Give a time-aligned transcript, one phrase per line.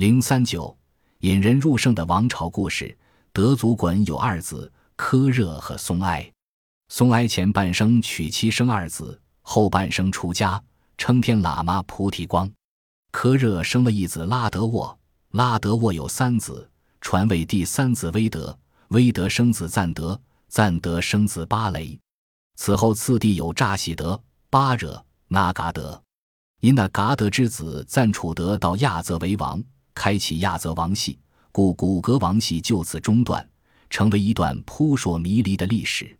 [0.00, 0.74] 零三九，
[1.18, 2.96] 引人入胜的王朝故事。
[3.34, 6.26] 德祖衮有二子，柯热和松哀。
[6.88, 10.58] 松哀前半生娶妻生二子，后半生出家，
[10.96, 12.50] 称天喇嘛菩提光。
[13.12, 14.98] 柯热生了一子拉德沃，
[15.32, 16.66] 拉德沃有三子，
[17.02, 18.58] 传为第三子威德，
[18.88, 22.00] 威德生子赞德，赞德生子巴雷。
[22.56, 26.02] 此后次第有扎喜德、巴惹、那嘎德。
[26.60, 29.62] 因那嘎德之子赞楚德到亚泽为王，
[30.02, 31.18] 开启亚泽王系，
[31.52, 33.46] 故古格王系就此中断，
[33.90, 36.16] 成为一段扑朔迷离的历史。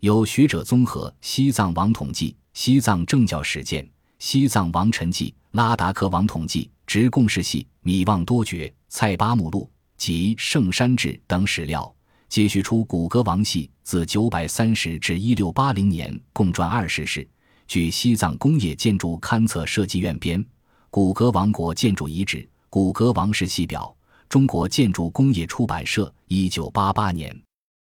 [0.00, 3.84] 有学者综合《西藏王统记》《西藏政教史鉴》
[4.18, 11.94] 《西藏王臣记》《拉达克王统记》《直贡氏系米旺多爵》《蔡巴木录》及《圣山志》等史料，
[12.28, 17.24] 揭叙出古格王系自九百三十至一六八零年共传二十世。
[17.68, 20.42] 据西藏工业建筑勘测设计院编
[20.90, 22.38] 《古格王国建筑遗址·
[22.72, 23.94] 古格王室系表》，
[24.30, 27.38] 中国建筑工业出版社，一九八八年。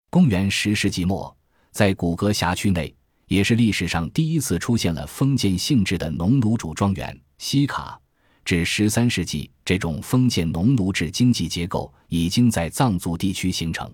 [0.10, 1.38] 公元十世纪末，
[1.72, 2.92] 在古格辖区内，
[3.28, 8.02] 也是历史上第一次出现了封建性质的农奴主庄园——西卡。
[8.44, 13.88] 至十三世纪，这种封建农奴制经济结构已经在藏族地区形成，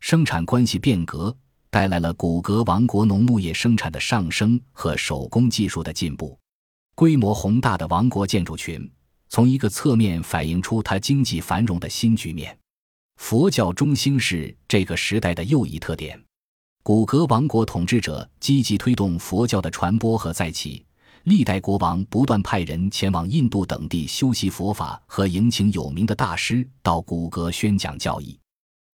[0.00, 1.36] 生产关系变革。
[1.68, 6.38] 带来了古格王国农牧业生产的上升和手工技术的进步，
[6.94, 8.90] 规模宏大的王国建筑群，
[9.28, 12.56] 从一个侧面反映出它经济繁荣的新局面。
[13.16, 16.20] 佛教中兴是这个时代的又一特点。
[16.82, 20.84] 古格王国统治者积极推动佛教的传播和再起，
[21.22, 28.38] 历代国王不断派人前往印度等地修习佛法和迎请有名的大师到古格宣讲教义。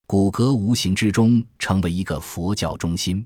[0.06, 3.26] 古格无形之中成为一个佛教中心。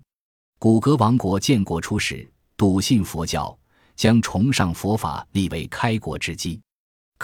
[0.59, 3.57] 古格王国建国初始，笃信佛教，
[3.97, 6.61] 将崇尚佛法立为开国之基。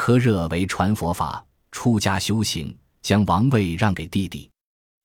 [0.01, 4.49] 科热为传佛法，出家修行，将王位让给弟弟。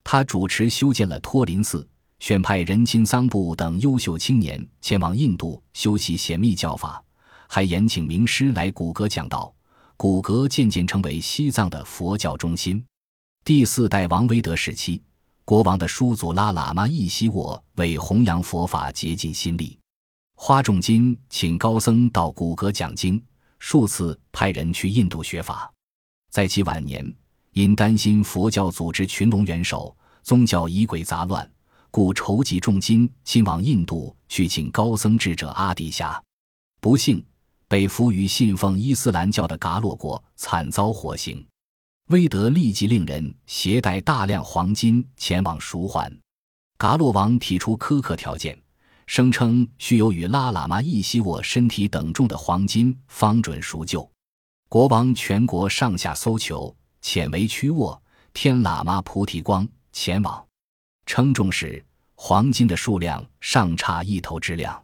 [0.04, 1.84] 他主持修建了托林寺，
[2.20, 7.02] 选派仁钦桑布等优秀青年前往印度修习显密教法，
[7.48, 9.52] 还延请名师来古格讲道。
[9.96, 12.82] 古格渐渐成为西藏的佛教中心。
[13.44, 15.02] 第四代王维德时期，
[15.44, 19.76] 国王的叔祖拉喇嘛易希沃为弘扬佛法竭尽心力，
[20.36, 23.20] 花重金请高僧到古格讲经，
[23.66, 25.72] 数次派人去印度学法。
[26.30, 27.02] 在其晚年，
[27.52, 31.50] 因担心佛教组织群龙元首，宗教疑鬼杂乱，
[31.90, 36.22] 故筹集重金亲往印度去请高僧智者阿底峡。
[36.78, 37.24] 不幸
[37.66, 41.42] 被俘于信奉伊斯兰教的噶洛国，惨遭火刑。
[42.10, 46.14] 威德立即令人携带大量黄金前往赎还。
[46.76, 48.60] 噶洛王提出苛刻条件，
[49.06, 54.08] 声称需有与拉喇嘛一西沃身体等重的黄金方准赎救。
[54.68, 58.00] 国王全国上下搜求，遣为屈沃
[58.32, 60.44] 天喇嘛菩提光前往，
[61.06, 61.84] 称重时
[62.14, 64.82] 黄金的数量尚差一头之量。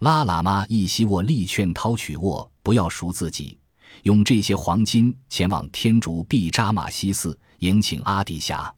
[0.00, 3.58] 拉喇嘛一西沃力劝掏取沃不要赎自己。
[4.04, 8.72] 用这些黄金前往天竺毕扎马西寺迎请阿底峡。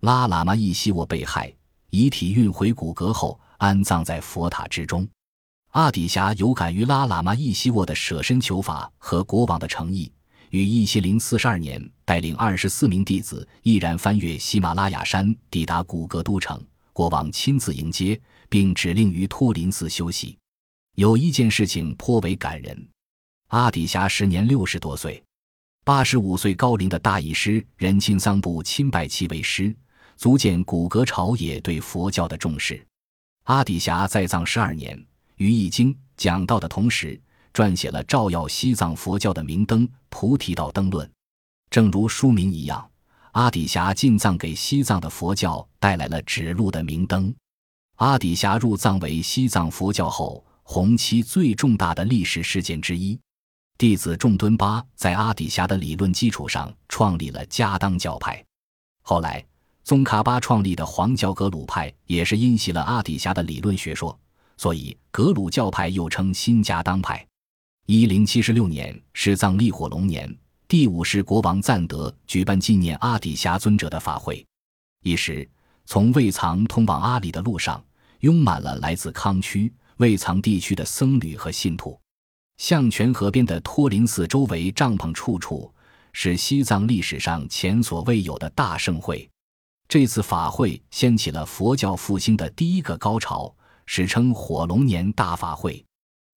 [0.00, 1.54] 拉喇嘛一希沃被害，
[1.90, 5.06] 遗体运回古格后安葬在佛塔之中。
[5.72, 10.10] 阿底峡有感于拉喇嘛一希沃的舍身求法和国王的诚意，
[10.50, 16.58] 于一七零四十二年带领二十四名弟子毅然翻越喜马拉雅山，抵达古格都城。
[16.92, 18.18] 国王亲自迎接，
[18.48, 20.38] 并指令于托林寺休息。
[20.94, 22.88] 有一件事情颇为感人。
[23.48, 25.22] 阿底峡时年六十多岁，
[25.84, 29.76] 八十五岁高龄的大义师仁钦桑布亲拜其为师，
[30.16, 32.82] 足见古格朝野对佛教的重视。
[33.46, 35.00] 阿底峡在藏十二年，
[35.36, 37.20] 于译经讲道的同时，
[37.54, 41.06] 撰写了照耀西藏佛教的明灯《菩提道灯论》。
[41.70, 42.90] 正如书名一样，
[43.32, 47.32] 阿底峡进藏给西藏的佛教带来了指路的明灯。
[47.98, 53.16] 阿底峡入藏为西藏佛教后红期最重大的历史事件之一。
[53.78, 58.44] 弟子仲敦巴在阿底峡的理论基础上创立了迦当教派，
[59.02, 59.46] 后来
[59.86, 64.18] 宗喀巴创立的黄教格鲁派也是因袭了阿底峡的理论学说，
[64.56, 67.24] 所以格鲁教派又称新迦当派。
[67.86, 70.36] 一零七六年是藏历火龙年，
[70.66, 74.44] 第五世国王赞德举办纪念阿底峡尊者的法会，
[75.04, 75.48] 一时
[75.84, 77.80] 从卫藏通往阿里的路上
[78.22, 81.96] 拥满了来自康区、卫藏地区的僧侣和信徒。
[82.56, 85.72] 象泉河边的托林寺周围帐篷处处，
[86.12, 89.30] 是西藏历史上前所未有的大盛会。
[89.88, 93.54] 这次法会掀起了佛教复兴的第一个高潮，
[93.86, 95.84] 史称火龙年大法会。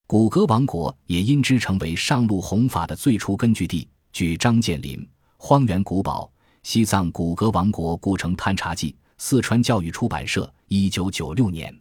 [0.06, 3.88] 古格王国也因之成为上路弘法的最初根据地。
[4.12, 4.98] 据张建林
[5.36, 6.30] 《荒原古堡：
[6.62, 11.76] 西藏古格王国故城探查记》，四川教育出版社，一九九六年。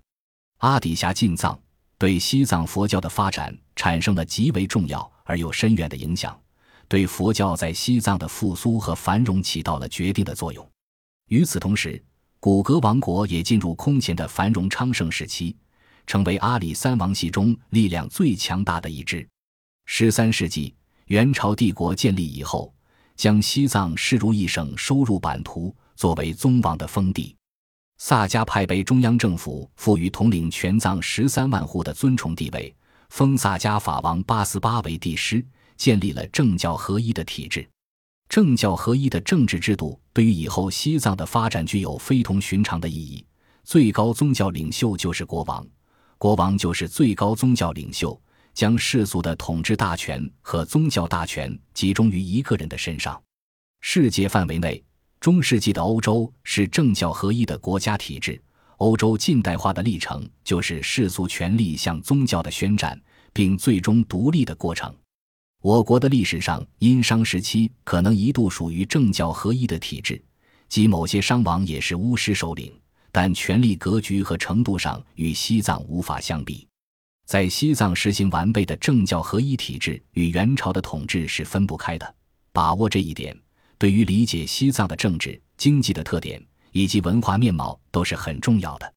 [0.57, 1.57] 阿底峡进藏
[1.97, 6.39] 对西藏佛教的发展产生了极为重要而又深远的影响，
[6.87, 10.67] 对佛教在西藏的复苏和繁荣起到了决定的作用。
[11.29, 12.01] 与此同时，
[12.39, 15.55] 古格王国也进入空前的繁荣昌盛时期，
[16.05, 19.27] 成为阿里三王系中力量最强大的一支。
[19.85, 20.73] 十三世纪，
[21.05, 22.73] 元朝帝国建立以后，
[23.15, 27.35] 将西藏视如一省，收入版图，作为宗王的封地。
[27.99, 32.73] 萨迦派被中央政府赋予统领全藏十三万户的尊崇地位，
[33.09, 35.45] 封萨迦法王八思巴为帝师，
[35.77, 37.67] 建立了政教合一的体制。
[38.29, 43.25] 政教合一的政治制度对于以后西藏的发展具有非同寻常的意义。
[43.63, 45.65] 最高宗教领袖就是国王，
[46.19, 48.19] 国王就是最高宗教领袖，
[48.53, 53.19] 将世俗的统治大权和宗教大权集中于一个人的身上。
[53.81, 54.83] 世界范围内，
[55.19, 58.39] 中世纪的欧洲是政教合一的国家体制。
[58.77, 62.99] 欧洲近代化的历程就是世俗权力向宗教的宣战，
[63.33, 64.93] 并最终独立的过程。
[65.61, 70.21] 我国的历史上，殷商时期可能一度属于政教合一的体制，
[70.69, 72.73] 即某些商王也是巫师首领，
[73.11, 76.65] 但权力格局和程度上与西藏无法相比。
[77.25, 82.15] 在西藏实行完备的政教合一体制与元朝的统治是分不开的。
[82.53, 83.37] 把握这一点，
[83.77, 86.41] 对于理解西藏的政治、经济的特点
[86.71, 88.93] 以及文化面貌都是很重要的。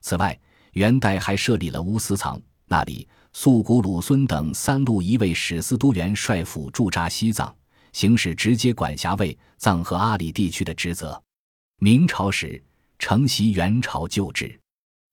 [0.00, 0.36] 此外，
[0.72, 3.06] 元代还设立了乌斯藏，那里。
[3.32, 7.54] 素古鲁孙等三路一位使司督员率府驻扎西藏，
[7.92, 11.22] 行使直接管辖卫藏和阿里地区的职责。
[11.78, 12.60] 明朝时
[12.98, 14.58] 承袭元朝旧制，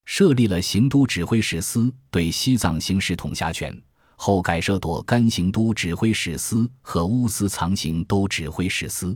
[0.06, 3.80] 设立了行都指挥使司，对西藏行使统辖权。
[4.16, 9.16] 后改设朵甘行都指挥使司和乌斯藏行都指挥使司。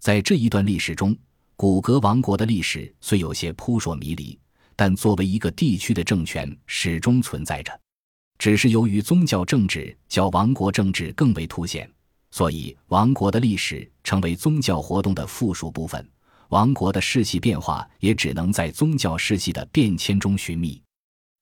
[0.00, 1.14] 在这一段历史中，
[1.56, 4.38] 古格王国的历史虽有些扑朔迷离，
[4.80, 7.78] 但作为一个地区的政权始终存在着。
[8.38, 11.86] 只是由于宗教政治较王国政治更为凸显，
[12.30, 16.08] 所以王国的历史成为宗教活动的附属部分。
[16.48, 20.82] 王国的世系变化也只能在宗教世系的变迁中寻觅。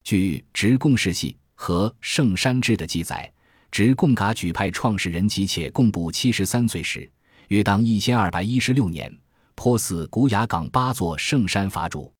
[0.02, 3.32] 据《直贡世系》和《圣山志》的记载，
[3.70, 7.08] 直贡噶举派创始人吉且贡布七十三岁时，
[7.46, 9.16] 约当一千二百一十六年，
[9.54, 12.12] 颇似古雅岗八座圣山法主。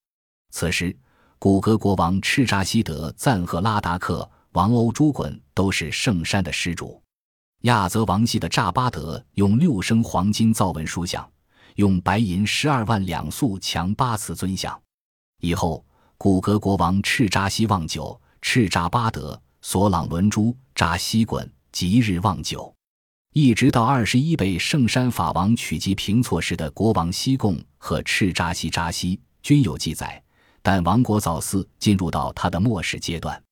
[0.51, 0.97] 此时，
[1.41, 4.29] 古格国王赤扎西德赞赫拉达克。
[4.53, 7.01] 王欧朱衮都是圣山的施主，
[7.61, 11.31] 亚泽王系的扎巴德用六升黄金造文书像，
[11.77, 14.77] 用白银十二万两塑强八次尊像。
[15.41, 15.85] 以后，
[16.17, 22.75] 古格国王赤扎西望九、赤扎巴德、索朗伦珠、扎西衮吉日望九，
[23.35, 30.21] 一直到二十一被圣山法王取吉平措时的国王西贡和赤扎西扎西均有记载，
[30.63, 33.48] 但王国早似进入到他的末世阶段。